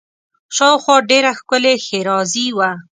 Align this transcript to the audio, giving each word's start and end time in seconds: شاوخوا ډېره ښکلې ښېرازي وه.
شاوخوا 0.55 0.95
ډېره 1.09 1.31
ښکلې 1.39 1.73
ښېرازي 1.85 2.47
وه. 2.57 2.69